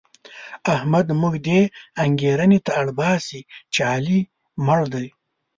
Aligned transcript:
احمد 0.75 1.07
موږ 1.21 1.35
دې 1.47 1.59
انګېرنې 2.03 2.59
ته 2.65 2.71
اړباسي 2.81 3.41
چې 3.73 3.79
علي 3.91 4.19
مړ 4.65 4.81
دی. 4.93 5.07